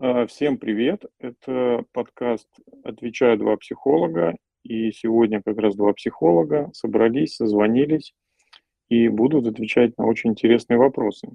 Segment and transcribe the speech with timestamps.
[0.00, 1.06] А, Всем привет!
[1.18, 2.48] Это подкаст
[2.84, 4.36] «Отвечаю два психолога».
[4.62, 8.14] И сегодня как раз два психолога собрались, созвонились
[8.88, 11.28] и будут отвечать на очень интересные вопросы.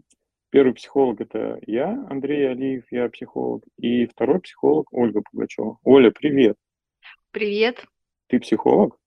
[0.49, 3.65] Первый психолог– это я, Андрей Алиев, я психолог.
[3.79, 5.79] И второй психолог– Ольга Пугачева.
[5.83, 6.55] Оля, привет!
[7.31, 7.85] Привет,
[8.27, 8.97] Ты психолог?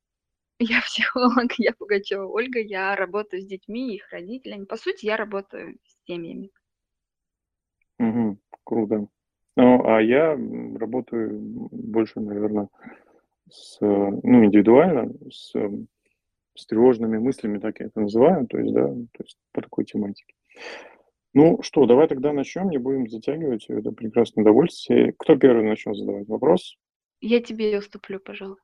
[0.58, 4.66] я психолог, я Пугачева Ольга, я работаю с детьми и их родителями.
[4.66, 6.50] По сути, я работаю с семьями.
[7.98, 9.08] Мгм, круто.
[9.56, 10.38] Ну, а я
[10.78, 12.68] работаю больше, наверное,
[13.50, 15.52] с, ну, индивидуально, с,
[16.54, 20.34] с тревожными мыслями, так я это называю, то есть, да, то есть по такой тематике.
[21.32, 25.14] Ну что, давай тогда начнем, не будем затягивать это прекрасное удовольствие.
[25.18, 26.76] Кто первый начнет задавать вопрос?
[27.20, 28.58] Я тебе уступлю, пожалуй.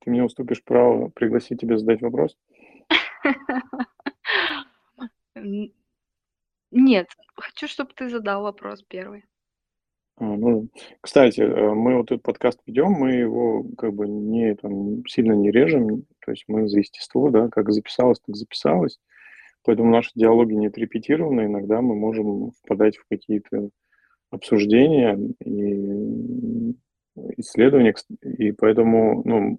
[0.00, 2.36] Ты мне уступишь право пригласить тебя задать вопрос?
[6.74, 7.06] Нет,
[7.36, 9.24] хочу, чтобы ты задал вопрос первый.
[10.16, 10.68] А, ну,
[11.00, 15.50] кстати, э, мы вот этот подкаст ведем, мы его как бы не там сильно не
[15.52, 18.98] режем, то есть мы за естество, да, как записалось, так записалось.
[19.64, 23.70] Поэтому наши диалоги не отрепетированы, иногда мы можем впадать в какие-то
[24.30, 26.63] обсуждения и
[27.36, 29.58] исследования, кс- и поэтому, ну,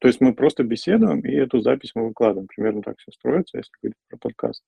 [0.00, 2.48] то есть мы просто беседуем, и эту запись мы выкладываем.
[2.48, 4.64] Примерно так все строится, если говорить про подкаст.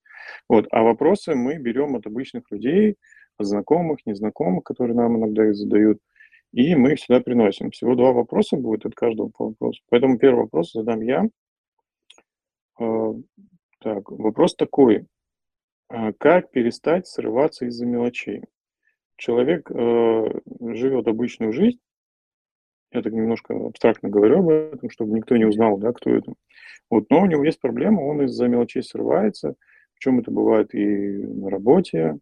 [0.49, 0.67] Вот.
[0.71, 2.97] А вопросы мы берем от обычных людей,
[3.37, 5.99] от знакомых, незнакомых, которые нам иногда их задают,
[6.53, 7.71] и мы их сюда приносим.
[7.71, 9.81] Всего два вопроса будет от каждого по вопросу.
[9.89, 11.29] Поэтому первый вопрос задам я.
[12.79, 13.15] А,
[13.79, 15.07] Так, вопрос такой.
[15.89, 18.43] А, Как перестать срываться из-за мелочей?
[19.17, 21.79] Человек э, живет обычную жизнь,
[22.93, 26.33] я так немножко абстрактно говорю об этом, чтобы никто не узнал, да, кто это.
[26.89, 29.55] Вот, но у него есть проблема, он из-за мелочей срывается,
[29.95, 32.19] причем это бывает и на работе,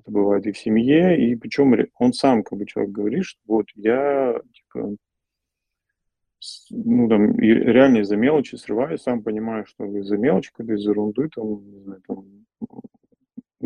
[0.00, 3.66] это бывает и в семье, и причем он сам, как бы человек говорит, что вот
[3.74, 4.96] я, типа,
[6.70, 11.62] ну, там, реально из-за мелочи срываюсь, сам понимаю, что из-за мелочи, когда из-за ерунды, там,
[12.06, 12.24] там,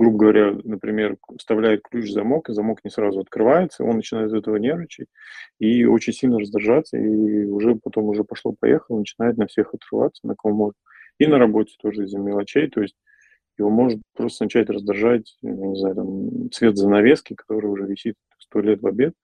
[0.04, 4.34] грубо говоря, например, вставляет ключ в замок, и замок не сразу открывается, он начинает из
[4.34, 5.09] этого нервничать
[5.59, 10.54] и очень сильно раздражаться, и уже потом уже пошло-поехало, начинает на всех отрываться, на кого
[10.54, 10.76] может.
[11.19, 12.97] И на работе тоже из-за мелочей, то есть
[13.56, 18.60] его может просто начать раздражать, я не знаю, там, цвет занавески, который уже висит сто
[18.60, 19.15] лет в обед,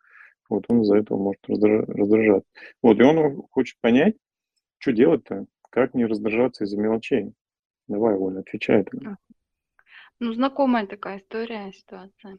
[0.49, 2.49] вот он из-за этого может раздра- раздражаться.
[2.83, 4.17] Вот, и он хочет понять,
[4.79, 7.33] что делать-то, как не раздражаться из-за мелочей.
[7.87, 9.17] Давай, Оля, отвечай тогда.
[10.21, 12.39] Ну, знакомая такая история, ситуация.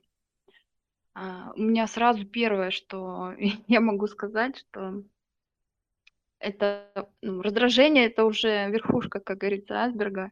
[1.13, 3.33] А, У меня сразу первое, что
[3.67, 5.03] я могу сказать, что
[6.39, 10.31] это ну, раздражение, это уже верхушка, как говорится, айсберга.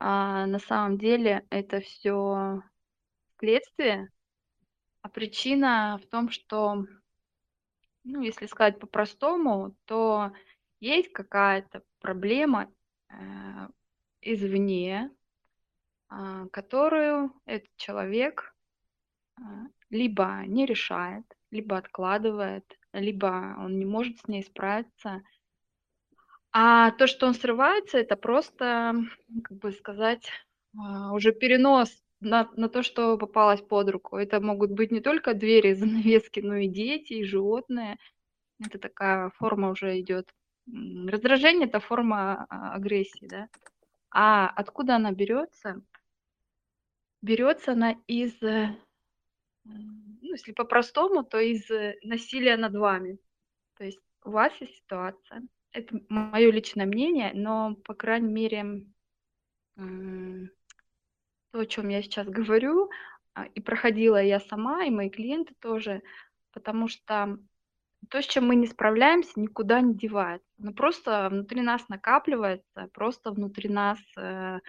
[0.00, 2.62] А на самом деле это все
[3.38, 4.10] следствие,
[5.02, 6.84] а причина в том, что
[8.04, 10.32] Ну, если сказать по-простому, то
[10.80, 12.70] есть какая-то проблема
[13.08, 13.14] э,
[14.20, 15.10] извне,
[16.52, 18.54] которую этот человек
[19.38, 19.42] а,
[19.90, 25.22] либо не решает, либо откладывает, либо он не может с ней справиться.
[26.52, 29.10] А то, что он срывается, это просто, м,
[29.44, 30.26] как бы сказать,
[30.78, 31.90] а, уже перенос
[32.20, 34.16] на, на то, что попалось под руку.
[34.16, 35.74] Это могут быть не только двери,
[36.22, 37.98] занавески, но и дети, и животные.
[38.64, 40.30] Это такая форма уже идет.
[40.66, 43.48] Раздражение– это форма а, агрессии, да.
[44.10, 45.82] А откуда она берется?
[47.22, 48.76] Берется она из, э,
[49.64, 53.18] ну, если по-простому, то из э, насилия над вами.
[53.76, 58.86] То есть у вас есть ситуация, это мое личное мнение, но, по крайней мере,
[59.76, 62.90] то, о чем я сейчас говорю,
[63.34, 66.02] а, и проходила я сама, и мои клиенты тоже,
[66.52, 67.38] потому что
[68.10, 70.48] То, с чем мы не справляемся, никуда не девается.
[70.58, 74.60] Ну, просто внутри нас накапливается, просто внутри нас э,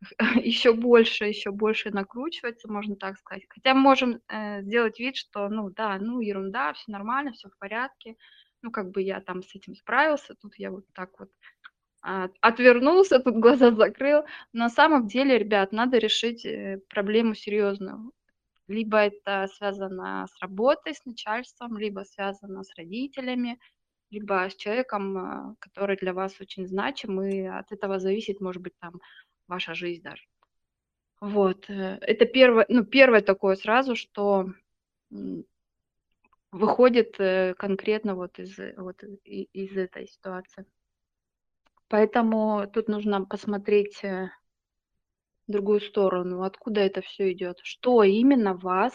[0.42, 3.44] еще больше, еще больше накручивается, можно так сказать.
[3.48, 8.16] Хотя можем э, сделать вид, что, ну да, ну ерунда, все нормально, все в порядке.
[8.62, 11.30] Ну, как бы я там с этим справился, тут я вот так вот
[12.02, 14.24] а, отвернулся, тут глаза закрыл.
[14.52, 18.12] На самом деле, ребят, надо решить э, проблему серьезную.
[18.68, 23.58] Либо это связано с работой, с начальством, либо связано с родителями,
[24.10, 28.74] либо с человеком, а, который для вас очень значим, и от этого зависит, может быть,
[28.80, 29.00] там
[29.48, 30.22] ваша жизнь даже.
[31.20, 34.50] Вот, э, это первое, ну, первое такое сразу, что
[36.52, 40.66] выходит э, конкретно вот из, э, вот из этой ситуации.
[41.88, 44.02] Поэтому тут нужно посмотреть
[45.46, 48.92] другую сторону, откуда это все идет, что именно вас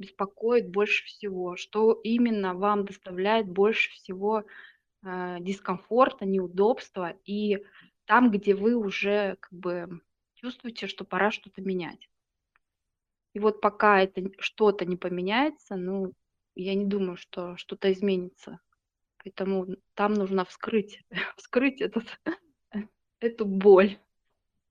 [0.00, 4.44] беспокоит больше всего, что именно вам доставляет больше всего
[5.02, 7.64] дискомфорта, неудобства, и
[8.06, 10.00] там, где вы уже как бы
[10.34, 12.08] чувствуете, что пора что-то менять.
[13.34, 16.12] И вот пока это что-то не поменяется, ну,
[16.54, 18.60] я не думаю, что что-то изменится.
[19.22, 21.00] Поэтому там нужно вскрыть,
[21.36, 22.04] вскрыть этот,
[23.20, 23.98] эту боль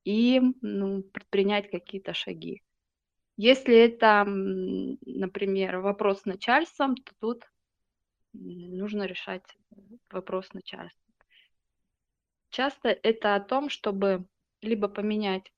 [0.04, 2.62] и ну, предпринять какие-то шаги.
[3.38, 7.44] Если это, например, вопрос с начальством, то тут
[8.33, 9.45] нужно решать
[10.12, 11.11] вопрос с начальством.
[12.51, 14.25] Часто это о том, чтобы
[14.62, 15.51] либо поменять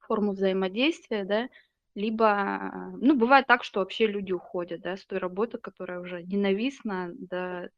[0.00, 1.48] форму взаимодействия, да,
[1.94, 7.10] либо, ну, бывает так, что вообще люди уходят, да, с той работы, которая уже ненавистна
[7.14, 7.70] до,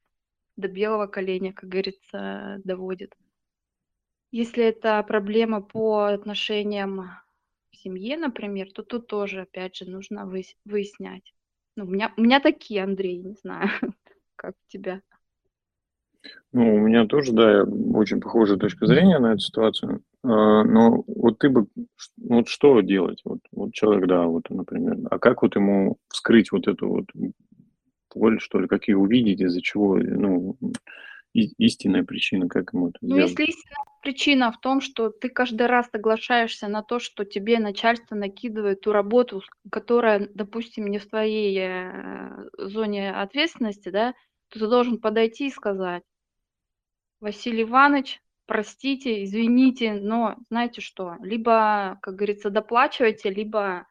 [0.57, 3.17] до белого коленя, как говорится, доводит.
[4.31, 7.11] Если это проблема по отношениям
[7.71, 11.33] в семье, например, то тут тоже, опять же, нужно выяснять.
[11.77, 13.71] Ну, у меня, у меня такие, Андрей, не знаю,
[14.37, 15.01] как у тебя.
[16.53, 20.03] Ну, у меня тоже, да, очень похожая точка зрения на эту ситуацию.
[20.25, 21.67] А, но вот ты бы,
[22.17, 23.21] ну, вот что делать?
[23.25, 27.07] Вот, вот человек, да, вот, например, а как вот ему вскрыть вот эту вот
[28.15, 30.57] боль, что ли, как ее увидеть, из-за чего, ну,
[31.35, 35.89] истинная причина, как ему это Ну, если истинная причина в том, что ты каждый раз
[35.91, 42.49] соглашаешься на то, что тебе начальство накидывает ту работу, которая, допустим, не в твоей э,
[42.59, 44.15] зоне ответственности, да,
[44.49, 46.03] то ты должен подойти и сказать,
[47.21, 53.87] Василий Иванович, простите, извините, но знаете что, либо, как говорится, доплачивайте, либо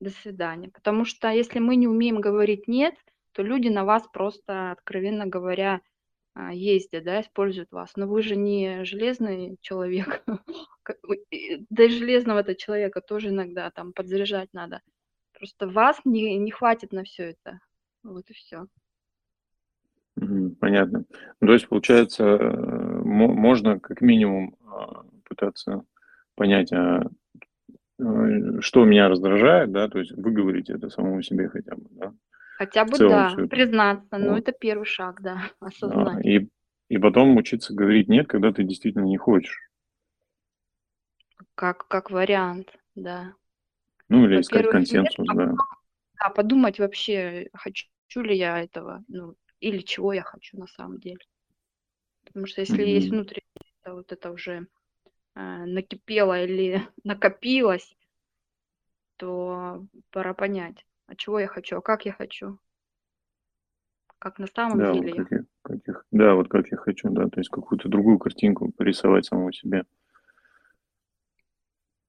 [0.00, 0.68] до свидания.
[0.68, 2.94] Потому что если мы не умеем говорить «нет»,
[3.32, 5.80] то люди на вас просто, откровенно говоря,
[6.34, 7.92] а, ездят, да, используют вас.
[7.96, 10.24] Но вы же не железный человек.
[11.68, 14.80] Да и железного-то человека тоже иногда там подзаряжать надо.
[15.34, 17.60] Просто вас не, не хватит на все это.
[18.02, 18.68] Вот и все.
[20.60, 21.04] Понятно.
[21.40, 25.84] Ну, то есть, получается, э, можно как минимум а, пытаться
[26.34, 27.02] понять, а,
[27.98, 32.12] э, что меня раздражает, да, то есть выговорить это самому себе хотя бы, да.
[32.56, 36.22] Хотя бы, да, признаться, ну, это первый шаг, да, осознать.
[36.22, 36.48] Да, и,
[36.88, 39.70] и потом учиться говорить нет, когда ты действительно не хочешь.
[41.54, 43.34] Как, как вариант, да.
[44.08, 45.54] Ну, или искать консенсус, нет, да.
[46.20, 51.20] А подумать вообще, хочу ли я этого, ну, или чего я хочу на самом деле.
[52.24, 52.90] Потому что если mm-hmm.
[52.90, 53.44] есть внутреннее,
[53.86, 54.66] вот это уже
[55.34, 57.96] э, накипело или накопилось,
[59.16, 62.58] то пора понять, а чего я хочу, а как я хочу.
[64.18, 65.14] Как на самом да, деле.
[65.14, 68.18] Вот как я, как я, да, вот как я хочу, да, то есть какую-то другую
[68.18, 69.84] картинку порисовать самому себе.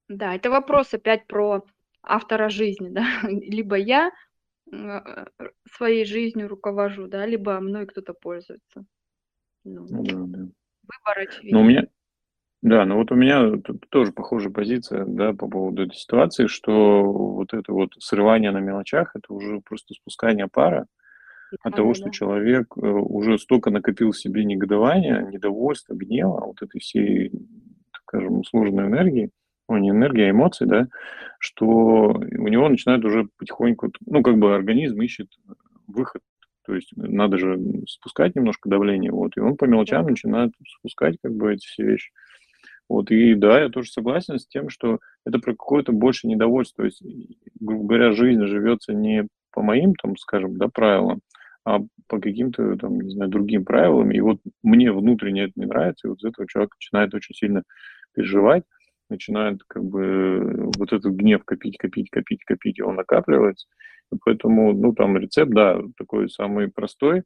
[0.08, 1.64] Да, это вопрос опять про
[2.02, 3.06] автора жизни, да.
[3.28, 4.10] Либо я
[5.70, 8.84] своей жизнью руковожу, да, либо мной кто-то пользуется.
[9.64, 10.38] Ну, ну да, да.
[10.38, 11.56] Выбор очевиден.
[11.56, 11.86] Но у меня,
[12.62, 17.02] да, ну вот у меня тут тоже похожая позиция, да, по поводу этой ситуации, что
[17.12, 20.86] вот это вот срывание на мелочах, это уже просто спускание пара
[21.62, 26.80] от того, что человек э, уже столько накопил в себе негодования, недовольства, гнева, вот этой
[26.80, 27.32] всей,
[28.04, 29.30] скажем, сложной энергии,
[29.70, 30.88] ну, не энергия, а эмоции, да,
[31.38, 35.28] что у него начинает уже потихоньку, ну, как бы организм ищет
[35.86, 36.22] выход.
[36.66, 41.34] То есть надо же спускать немножко давление, вот, и он по мелочам начинает спускать как
[41.34, 42.10] бы эти все вещи.
[42.88, 46.82] Вот, и да, я тоже согласен с тем, что это про какое-то больше недовольство.
[46.82, 47.02] То есть,
[47.60, 51.20] грубо говоря, жизнь живется не по моим, там, скажем, да, правилам,
[51.64, 54.10] а по каким-то, там, не знаю, другим правилам.
[54.10, 57.62] И вот мне внутренне это не нравится, и вот из этого человек начинает очень сильно
[58.12, 58.64] переживать
[59.10, 63.66] начинает как бы вот этот гнев копить, копить, копить, копить, и он накапливается.
[64.12, 67.24] И поэтому, ну, там рецепт, да, такой самый простой,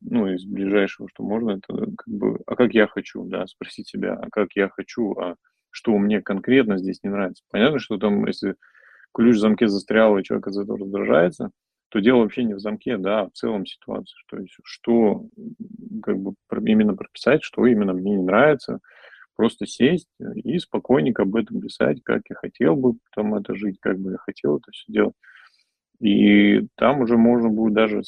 [0.00, 4.14] ну, из ближайшего, что можно, это как бы, а как я хочу, да, спросить себя,
[4.14, 5.36] а как я хочу, а
[5.70, 7.44] что мне конкретно здесь не нравится.
[7.50, 8.56] Понятно, что там, если
[9.14, 11.50] ключ в замке застрял, и человек из этого раздражается,
[11.88, 14.16] то дело вообще не в замке, да, а в целом ситуации.
[14.28, 15.26] То есть, что
[16.02, 16.34] как бы
[16.66, 18.80] именно прописать, что именно мне не нравится,
[19.36, 23.98] просто сесть и спокойненько об этом писать, как я хотел бы там это жить, как
[23.98, 25.14] бы я хотел это все делать.
[26.00, 28.02] И там уже можно будет даже,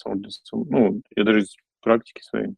[0.53, 2.55] ну, я даже из практики своей,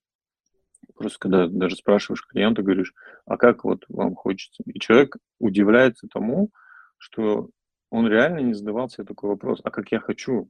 [0.95, 2.95] просто когда даже спрашиваешь клиента, говоришь,
[3.27, 4.63] а как вот вам хочется?
[4.67, 6.51] И человек удивляется тому,
[6.99, 7.51] что
[7.91, 10.49] он реально не задавал себе такой вопрос, а как я хочу?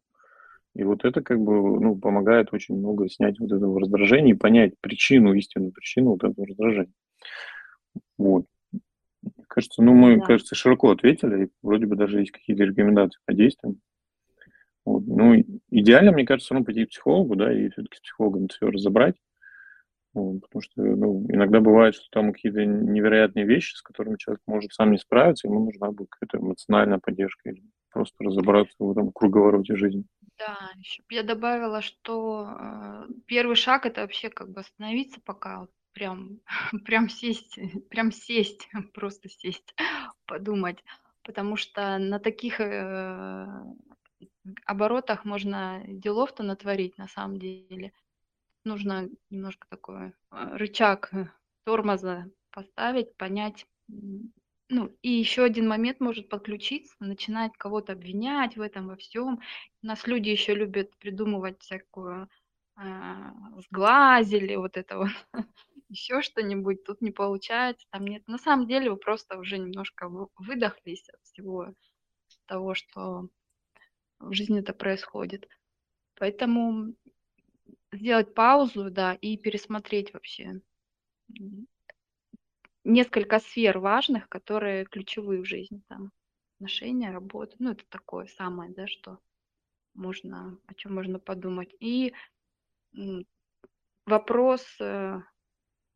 [0.74, 4.74] И вот это как бы ну, помогает очень много снять вот этого раздражения и понять
[4.80, 6.92] причину, истинную причину вот этого раздражения.
[8.18, 8.46] Вот.
[9.48, 10.24] Кажется, ну мы, да.
[10.24, 13.80] кажется, широко ответили, и вроде бы даже есть какие-то рекомендации по действиям.
[14.84, 15.06] Вот.
[15.06, 15.34] Ну,
[15.70, 19.16] идеально, мне кажется, ну, пойти к психологу, да, и все-таки с психологом все разобрать.
[20.12, 24.72] Вот, потому что ну, иногда бывает, что там какие-то невероятные вещи, с которыми человек может
[24.72, 29.76] сам не справиться, ему нужна будет какая-то эмоциональная поддержка или просто разобраться в этом круговороте
[29.76, 30.04] жизни.
[30.36, 35.70] Да, еще я добавила, что э, первый шаг это вообще как бы остановиться пока, вот
[35.92, 36.40] прям,
[36.84, 37.58] прям сесть,
[37.90, 39.74] прям сесть, просто сесть,
[40.26, 40.82] подумать,
[41.22, 43.46] потому что на таких э,
[44.64, 47.92] оборотах можно делов-то натворить на самом деле.
[48.64, 51.26] Нужно немножко такой э, рычаг э,
[51.64, 53.66] тормоза поставить, понять.
[54.72, 59.40] Ну, и еще один момент может подключиться, начинать кого-то обвинять в этом во всем.
[59.82, 62.28] У нас люди еще любят придумывать всякую
[62.76, 65.08] сглазили, вот это вот,
[65.88, 68.26] еще что-нибудь, тут не получается, там нет.
[68.26, 71.74] На самом деле вы просто уже немножко выдохлись от всего
[72.46, 73.28] того, что
[74.18, 75.48] в жизни это происходит.
[76.16, 76.94] Поэтому
[77.92, 80.60] сделать паузу, да, и пересмотреть вообще
[82.84, 86.12] несколько сфер важных, которые ключевые в жизни, там,
[86.56, 89.18] отношения, работа, ну, это такое самое, да, что
[89.94, 91.74] можно, о чем можно подумать.
[91.80, 92.12] И
[94.06, 95.20] вопрос э,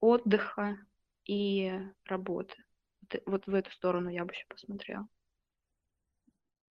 [0.01, 0.79] отдыха
[1.27, 1.73] и
[2.07, 2.55] работы.
[3.27, 5.07] Вот, в эту сторону я бы еще посмотрела.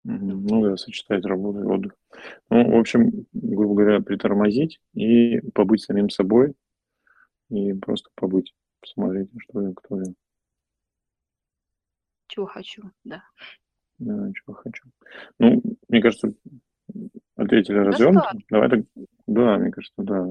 [0.04, 1.96] Ну да, сочетать работу и отдых.
[2.50, 6.54] Ну, в общем, грубо говоря, притормозить и побыть самим собой,
[7.48, 10.12] и просто побыть, посмотреть, что я, кто я.
[12.26, 13.24] Чего хочу, да.
[13.98, 14.84] Да, чего хочу.
[15.38, 16.34] Ну, мне кажется,
[17.36, 18.36] ответили развернуто.
[18.50, 18.80] Давай так,
[19.34, 20.26] да, мне кажется, да.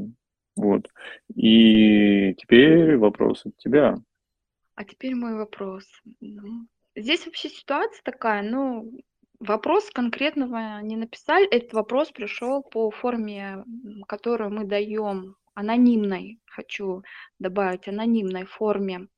[0.55, 0.89] Вот.
[1.35, 3.95] И теперь вопрос от тебя.
[4.75, 5.85] А теперь мой вопрос.
[6.19, 8.91] Ну, здесь вообще ситуация такая, ну,
[9.45, 11.45] Вопрос конкретного не написали.
[11.49, 13.65] Этот вопрос пришел по форме,
[14.07, 17.03] которую мы даем анонимной, хочу
[17.39, 19.09] добавить, анонимной форме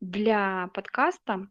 [0.00, 1.48] для подкаста.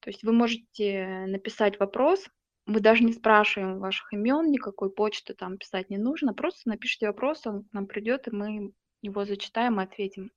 [0.00, 2.28] То есть вы можете написать вопрос,
[2.68, 7.46] мы даже не спрашиваем ваших имен, никакой почты там писать не нужно, просто напишите вопрос,
[7.46, 10.30] он к нам придет, и мы его зачитаем и ответим.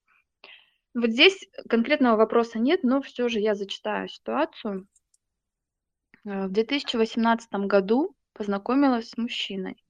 [0.93, 4.87] Вот здесь конкретного вопроса нет, но все же я зачитаю ситуацию.
[6.23, 9.83] Э, в 2018 году познакомилась с мужчиной.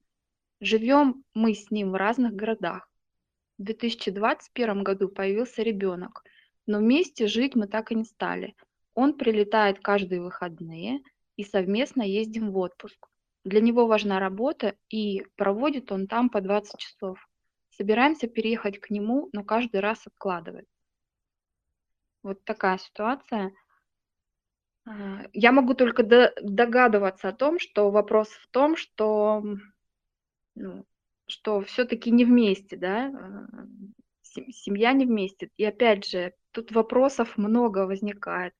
[0.59, 2.89] Живем мы с ним в разных городах.
[3.59, 6.23] В 2021 году появился ребенок,
[6.65, 8.55] но вместе жить мы так и не стали.
[8.95, 11.01] Он прилетает каждые выходные
[11.41, 13.07] и совместно ездим в отпуск.
[13.43, 17.17] Для него важна работа, и проводит он там по 20 часов.
[17.71, 20.67] Собираемся переехать к нему, но каждый раз откладывает.
[22.21, 23.51] Вот такая ситуация.
[24.85, 29.43] А, я могу только догадываться о том, что вопрос в том, что,
[30.53, 30.85] ну,
[31.25, 33.65] что все-таки не вместе, да, а,
[34.21, 35.49] семья не вместе.
[35.57, 38.53] И опять же, тут вопросов много возникает.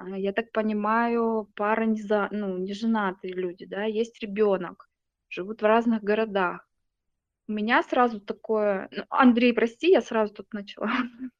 [0.00, 4.88] А, я так понимаю, пара не, за, ну, не женатые люди, да, есть ребенок,
[5.28, 6.66] живут в разных городах.
[7.48, 10.90] У меня сразу такое, ну, Андрей, прости, я сразу тут начала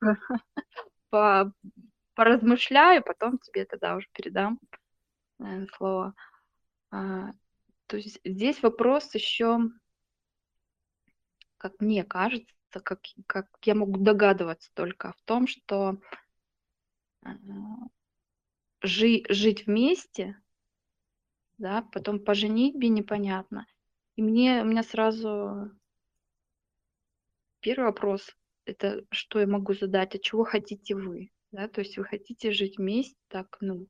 [1.10, 1.52] по
[2.14, 4.60] поразмышляю, потом тебе тогда уже передам
[5.42, 6.14] э, слово.
[6.90, 7.32] А,
[7.86, 9.60] то есть здесь вопрос еще,
[11.56, 12.52] как мне кажется,
[12.82, 15.98] как, как я могу догадываться только в том, что
[17.24, 17.30] э,
[18.82, 20.40] жи, жить вместе,
[21.58, 23.66] да, потом по женитьбе непонятно.
[24.16, 25.70] И мне, у меня сразу
[27.60, 31.30] первый вопрос, это что я могу задать, а чего хотите вы?
[31.52, 33.86] да, то есть вы хотите жить вместе, так, ну,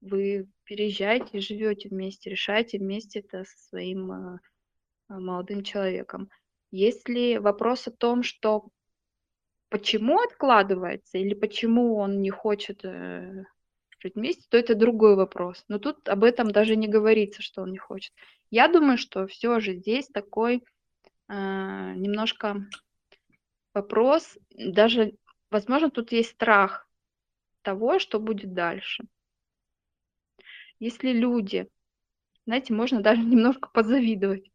[0.00, 4.38] вы переезжаете, живете вместе, решаете вместе это со своим э,
[5.08, 6.28] молодым человеком.
[6.70, 8.68] Если вопрос о том, что
[9.68, 13.44] почему откладывается или почему он не хочет э,
[13.98, 15.64] жить вместе, то это другой вопрос.
[15.68, 18.12] Но тут об этом даже не говорится, что он не хочет.
[18.50, 20.64] Я думаю, что все же здесь такой
[21.28, 22.66] э, немножко
[23.74, 25.12] вопрос, даже
[25.50, 26.88] Возможно, тут есть страх
[27.62, 29.04] того, что будет дальше.
[30.78, 31.68] Если люди,
[32.44, 34.50] знаете, можно даже немножко позавидовать.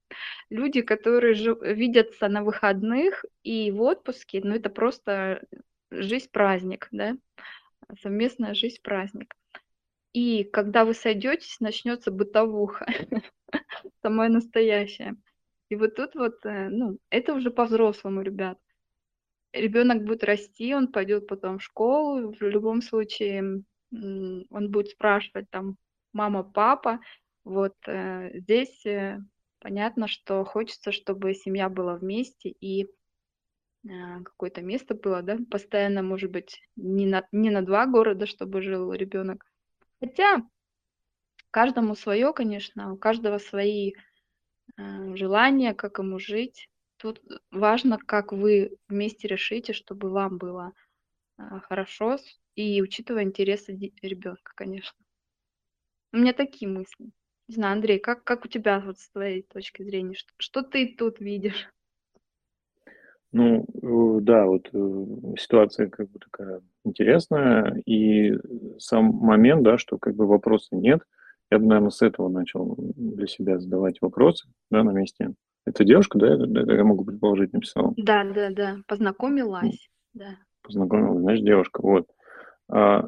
[0.50, 5.42] Люди, которые жив, видятся на выходных и в отпуске, ну это просто
[5.90, 7.16] жизнь-праздник, да,
[8.02, 9.34] совместная жизнь-праздник.
[10.14, 12.86] И когда вы сойдетесь, начнется бытовуха,
[14.02, 15.16] самое настоящее.
[15.70, 18.58] И вот тут вот, э, ну, это уже по-взрослому, ребят
[19.54, 25.76] ребенок будет расти, он пойдет потом в школу, в любом случае он будет спрашивать там
[26.14, 27.02] мама, папа,
[27.44, 29.20] вот э, здесь э,
[29.62, 32.90] Понятно, что хочется, чтобы семья была вместе и
[33.84, 38.94] какое-то место было, да, постоянно, может быть, не на, не на два города, чтобы жил
[38.94, 39.46] ребенок.
[40.00, 40.44] Хотя
[41.52, 43.94] каждому свое, конечно, у каждого свои
[44.78, 46.70] э, желания, как ему жить.
[46.98, 47.22] Тут
[47.52, 50.74] важно, как вы вместе решите, чтобы вам было
[51.38, 52.18] э, хорошо
[52.56, 54.98] и учитывая интересы ребенка, конечно.
[56.14, 57.12] У меня такие мысли.
[57.48, 60.14] Не знаю, Андрей, как, как у тебя вот с твоей точки зрения?
[60.14, 61.68] Что, что ты тут видишь?
[63.34, 65.06] Ну, э, да, вот э,
[65.38, 68.38] ситуация как бы такая интересная, и
[68.78, 71.02] сам момент, да, что как бы вопроса нет,
[71.50, 75.34] я бы, наверное, с этого начал для себя задавать вопросы, да, на месте.
[75.66, 77.94] Это девушка, да, это, я могу предположить, написала?
[77.98, 80.38] Да, да, да, познакомилась, да.
[80.62, 82.08] Познакомилась, значит, девушка, вот.
[82.70, 83.08] А,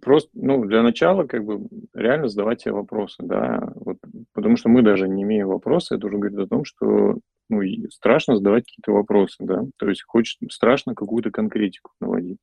[0.00, 3.98] просто, ну, для начала, как бы, реально задавать себе вопросы, да, вот,
[4.32, 7.18] потому что мы даже не имеем вопроса, это уже говорит о том, что,
[7.50, 12.38] ну, страшно задавать какие-то вопросы, да, то есть хочет, страшно какую-то конкретику наводить.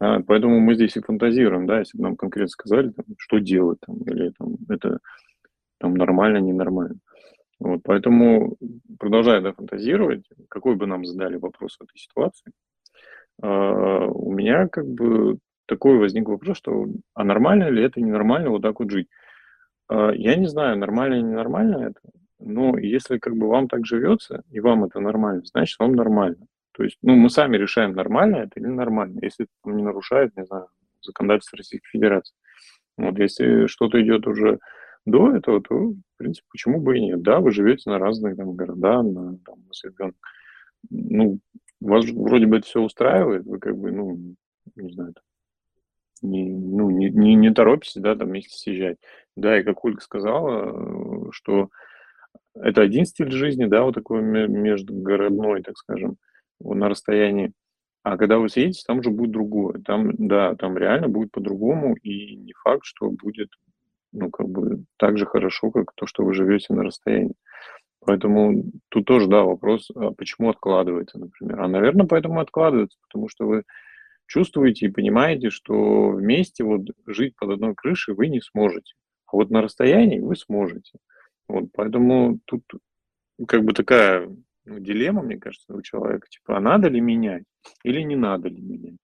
[0.00, 3.78] А, поэтому мы здесь и фантазируем, да, если бы нам конкретно сказали, там, что делать,
[3.86, 4.98] там, или там, это
[5.78, 6.96] там, нормально, ненормально.
[7.60, 8.56] Вот, поэтому,
[8.98, 12.52] продолжая да, фантазировать, какой бы нам задали вопрос в этой ситуации,
[13.42, 18.62] э, у меня как бы такой возник вопрос, что а нормально ли это, ненормально вот
[18.62, 19.08] так вот жить?
[19.90, 22.00] Э, я не знаю, нормально или ненормально это,
[22.38, 26.46] но если как бы вам так живется, и вам это нормально, значит, вам нормально.
[26.72, 30.44] То есть, ну, мы сами решаем, нормально это или нормально, если это не нарушает, не
[30.44, 30.68] знаю,
[31.02, 32.34] законодательство Российской Федерации.
[32.96, 34.58] Вот, если что-то идет уже
[35.04, 37.22] до этого, то, в принципе, почему бы и нет?
[37.22, 40.14] Да, вы живете на разных там города, на, там, на ребенок.
[40.90, 41.38] Ну,
[41.80, 44.36] вас вроде бы это все устраивает, вы как бы, ну,
[44.76, 45.14] не знаю,
[46.22, 48.98] не, ну, не, не, не торопитесь, да, там вместе съезжать.
[49.36, 51.70] Да, и как Ольга сказала, что
[52.62, 56.16] это один стиль жизни, да, вот такой междугородной, так скажем
[56.60, 57.52] на расстоянии.
[58.02, 59.80] А когда вы съедете, там уже будет другое.
[59.84, 63.50] Там, да, там реально будет по-другому, и не факт, что будет,
[64.12, 67.34] ну, как бы так же хорошо, как то, что вы живете на расстоянии.
[68.00, 71.60] Поэтому тут тоже, да, вопрос, а почему откладывается, например.
[71.60, 73.64] А, наверное, поэтому откладывается, потому что вы
[74.26, 78.94] чувствуете и понимаете, что вместе вот жить под одной крышей вы не сможете.
[79.26, 80.98] А вот на расстоянии вы сможете.
[81.48, 82.62] Вот, поэтому тут
[83.46, 84.28] как бы такая
[84.64, 87.44] ну, дилемма, мне кажется, у человека, типа, а надо ли менять
[87.84, 88.98] или не надо ли менять?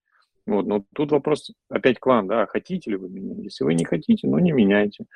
[0.46, 3.38] Вот, но тут вопрос опять к вам, да, хотите ли вы менять?
[3.38, 5.06] Если вы не хотите, ну, не меняйте.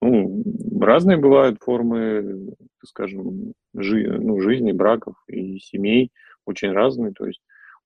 [0.00, 0.44] Ну,
[0.80, 6.12] разные бывают формы, скажем, жи ну, жизни, браков и семей,
[6.44, 7.12] очень разные.
[7.12, 7.42] То есть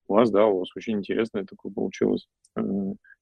[0.07, 2.61] у вас, да, у вас очень интересная такое получилось э,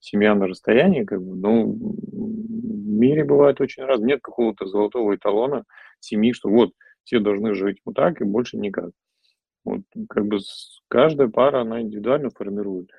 [0.01, 4.15] семья на расстоянии, как бы, но в мире бывает очень разные.
[4.15, 5.63] Нет какого-то золотого эталона
[5.99, 6.71] семьи, что вот
[7.03, 8.91] все должны жить вот так и больше никак.
[9.63, 10.39] Вот как бы
[10.87, 12.89] каждая пара, она индивидуально формирует.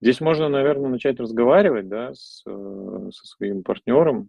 [0.00, 4.28] Здесь можно, наверное, начать разговаривать, да, с, э, со своим партнером,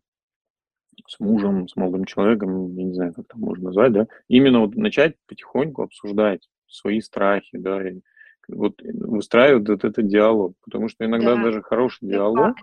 [1.08, 4.76] с мужем, с молодым человеком, я не знаю, как там можно назвать, да, именно вот
[4.76, 8.02] начать потихоньку обсуждать свои страхи, да, и
[8.47, 11.43] вот выстраивать вот этот диалог, потому что иногда да.
[11.43, 12.56] даже хороший диалог.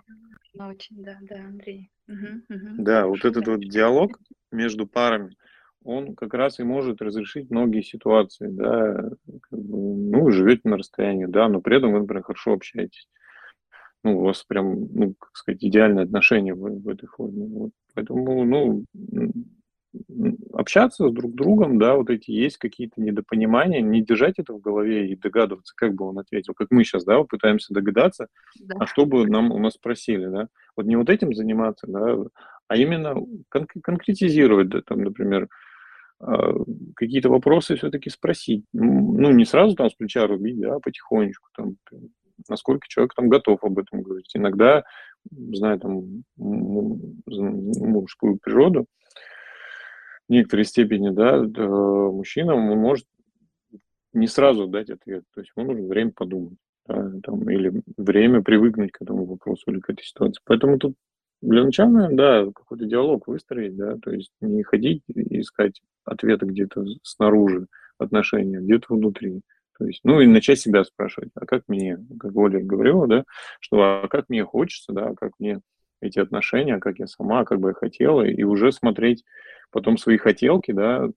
[0.59, 1.89] Очень, да, да, Андрей.
[2.07, 2.83] Угу, угу.
[2.83, 4.19] Да, вот этот вот диалог
[4.51, 5.35] между парами,
[5.83, 9.09] он как раз и может разрешить многие ситуации, да,
[9.49, 13.07] ну, вы живете на расстоянии, да, но при этом вы, например, хорошо общаетесь.
[14.03, 17.45] Ну, у вас прям, ну, как сказать, идеальные отношения в, в этой форме.
[17.45, 17.71] Вот.
[17.93, 18.85] Поэтому, ну,
[20.53, 25.11] общаться с друг другом, да, вот эти есть какие-то недопонимания, не держать это в голове
[25.11, 28.27] и догадываться, как бы он ответил, как мы сейчас, да, пытаемся догадаться,
[28.59, 28.75] да.
[28.79, 30.47] а что бы нам у нас спросили, да.
[30.77, 32.17] Вот не вот этим заниматься, да,
[32.67, 33.15] а именно
[33.49, 35.49] кон- конкретизировать, да, там, например,
[36.19, 36.53] а,
[36.95, 38.63] какие-то вопросы все-таки спросить.
[38.73, 41.75] Ну, не сразу там с плеча рубить, да, а потихонечку, там,
[42.47, 44.31] насколько человек там готов об этом говорить.
[44.35, 44.83] Иногда,
[45.29, 48.87] зная там мужскую природу,
[50.31, 53.05] некоторой степени, да, мужчина, он может
[54.13, 58.91] не сразу дать ответ, то есть ему нужно время подумать, да, там, или время привыкнуть
[58.91, 60.41] к этому вопросу или к этой ситуации.
[60.45, 60.95] Поэтому тут
[61.41, 66.85] для начала, да, какой-то диалог выстроить, да, то есть не ходить и искать ответы где-то
[67.03, 67.67] снаружи
[67.97, 69.41] отношения, где-то внутри.
[69.77, 73.23] То есть, ну и начать себя спрашивать, а как мне, как Оля говорила, да,
[73.59, 75.59] что а как мне хочется, да, как мне
[76.01, 79.23] эти отношения, как я сама, как бы я хотела, и уже смотреть
[79.71, 81.09] потом свои хотелки, да,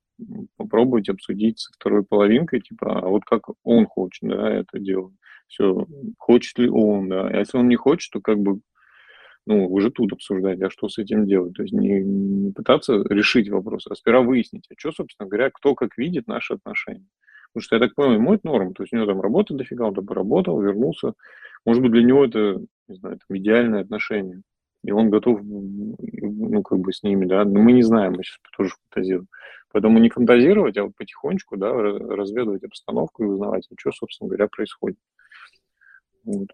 [0.57, 5.15] попробовать обсудить со второй половинкой, типа, а вот как он хочет, да, это делать.
[5.49, 5.87] Все,
[6.19, 7.29] хочет ли он, да.
[7.29, 8.61] А если он не хочет, то как бы
[9.47, 11.55] ну, уже тут обсуждать, а что с этим делать.
[11.55, 15.75] То есть не, не пытаться решить вопрос, а сперва выяснить, а что, собственно говоря, кто
[15.75, 17.07] как видит наши отношения.
[17.53, 18.75] Потому что, я так понимаю, ему это норм.
[18.75, 21.13] То есть у него там работа дофига, он там поработал, вернулся.
[21.65, 24.43] Может быть, для него это, не знаю, там, идеальное отношение.
[24.85, 27.45] И он готов, ну, как бы с ними, да.
[27.45, 29.29] Но мы не знаем, мы сейчас тоже фантазируем.
[29.73, 34.47] Поэтому не фантазировать, а вот потихонечку, да, разведывать обстановку и узнавать, а что, собственно говоря,
[34.47, 34.99] происходит.
[36.25, 36.49] Вот.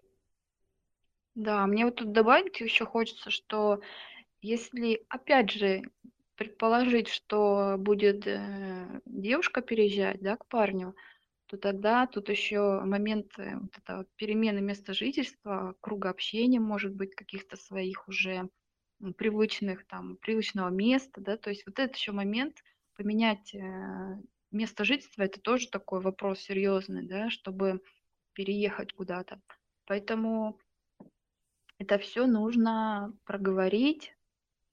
[1.35, 3.81] Да, мне вот тут добавить еще хочется, что
[4.41, 5.83] если, опять же,
[6.35, 10.95] предположить, что будет э, девушка переезжать, да, к парню,
[11.51, 16.95] то тогда тут еще момент э, вот это вот перемены места жительства, круга общения, может
[16.95, 18.47] быть, каких-то своих уже
[19.17, 22.63] привычных, там, привычного места, да, то есть вот этот еще момент
[22.95, 24.17] поменять э,
[24.51, 27.81] место жительства, это тоже такой вопрос серьезный, да, чтобы
[28.31, 29.41] переехать куда-то.
[29.87, 30.57] Поэтому
[31.79, 34.15] это все нужно проговорить,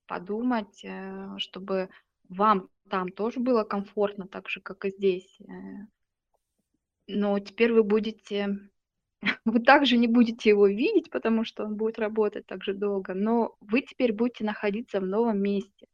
[0.07, 1.91] подумать, э, чтобы
[2.29, 5.41] вам там тоже было комфортно, так же, как и здесь.
[7.09, 8.59] Но теперь вы будете,
[9.45, 13.57] вы также не будете его видеть, потому что он будет работать так же долго, но
[13.61, 15.87] вы теперь будете находиться в новом месте.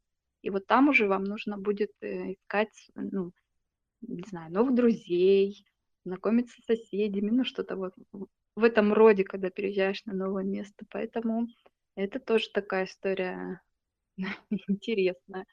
[0.42, 3.32] И вот там уже вам нужно будет э, искать, ну,
[4.02, 5.64] не знаю, новых друзей,
[6.04, 7.94] знакомиться с соседями, ну, что-то вот
[8.56, 10.84] в этом роде, когда переезжаешь на новое место.
[10.90, 11.46] Поэтому
[11.96, 13.60] это тоже такая история
[14.50, 15.46] интересная.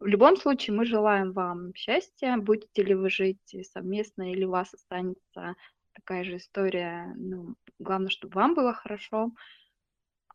[0.00, 2.36] В любом случае, мы желаем вам счастья.
[2.36, 5.56] Будете ли вы жить совместно или у вас останется
[5.92, 7.12] такая же история.
[7.16, 9.32] Ну, главное, чтобы вам было хорошо.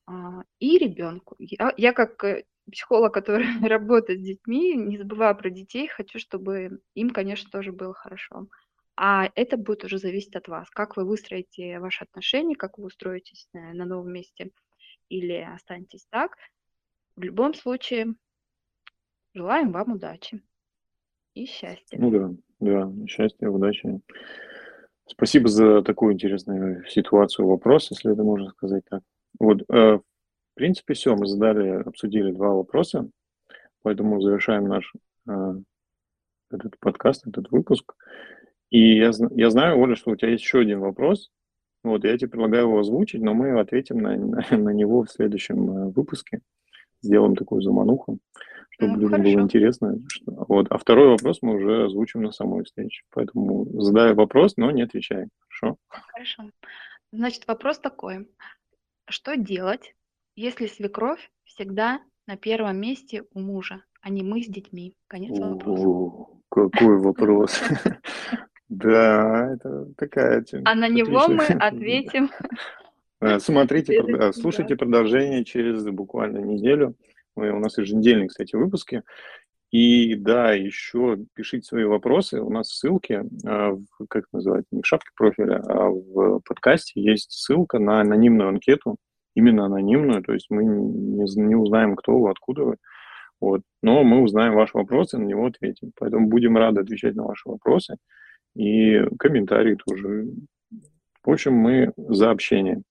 [0.06, 1.36] А, и ребенку.
[1.40, 6.82] Я, я как э, психолог, который работает с детьми, не забываю про детей, хочу, чтобы
[6.94, 8.48] им, конечно, тоже было хорошо.
[8.96, 13.48] А это будет уже зависеть от вас, как вы выстроите ваши отношения, как вы устроитесь
[13.54, 14.52] на, на новом месте
[15.10, 16.38] или останетесь так.
[17.16, 18.16] В любом случае,
[19.34, 20.42] желаем вам удачи
[21.34, 21.98] и счастья.
[21.98, 24.00] Ну да, да, счастья, удачи.
[25.06, 29.02] Спасибо за такую интересную ситуацию, вопрос, если это можно сказать так.
[29.40, 30.04] Вот, э, в
[30.54, 33.10] принципе, все, мы задали, обсудили два вопроса,
[33.82, 34.94] поэтому завершаем наш
[35.28, 35.56] э,
[36.52, 37.96] этот подкаст, этот выпуск.
[38.70, 41.32] И я, я знаю, Оля, что у тебя есть еще один вопрос.
[41.84, 44.16] Вот, я тебе предлагаю его озвучить, но мы ответим на,
[44.52, 46.40] на, на него в следующем э, выпуске.
[47.02, 48.20] Сделаем такую замануху,
[48.74, 49.34] чтобы ну, людям хорошо.
[49.34, 50.00] было интересно.
[50.08, 50.68] Что, вот.
[50.70, 53.04] А второй вопрос мы уже озвучим на самой встрече.
[53.12, 55.28] Поэтому задай вопрос, но не отвечай.
[55.40, 55.78] Хорошо?
[55.88, 56.44] Хорошо.
[57.12, 58.28] Значит, вопрос такой.
[59.08, 59.96] Что делать,
[60.36, 64.96] если свекровь всегда на первом месте у мужа, а не мы с детьми?
[65.08, 66.32] Конец вопроса.
[66.50, 67.60] Какой вопрос?
[68.70, 70.64] Да, это такая тема.
[70.66, 72.32] А на него мы ответим.
[73.38, 74.02] Смотрите,
[74.34, 76.96] слушайте продолжение через буквально неделю.
[77.36, 79.04] У нас еженедельные, кстати, выпуски.
[79.72, 82.40] И да, еще пишите свои вопросы.
[82.40, 83.76] У нас ссылки, а,
[84.08, 88.98] как называется, не в шапке профиля, а в подкасте есть ссылка на анонимную анкету,
[89.34, 92.78] именно анонимную, то есть мы не, не узнаем, кто вы, откуда вы.
[93.40, 93.62] Вот.
[93.82, 95.92] Но мы узнаем ваши вопросы на него ответим.
[96.00, 97.98] Поэтому будем рады отвечать на ваши вопросы
[98.56, 100.28] и комментарии тоже.
[101.24, 102.84] В общем, мы за общение.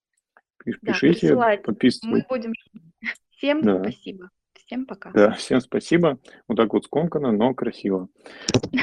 [0.64, 2.02] Пишите, да, подписывайтесь.
[2.02, 2.52] Мы будем...
[3.42, 3.81] Всем да.
[3.81, 4.31] спасибо.
[4.55, 5.11] Всем пока.
[5.11, 6.20] Да, всем спасибо.
[6.46, 8.09] Вот так вот скомканно, но красиво.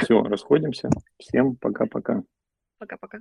[0.03, 0.89] Все, расходимся.
[1.17, 2.23] Всем пока-пока.
[2.77, 3.19] Пока-пока.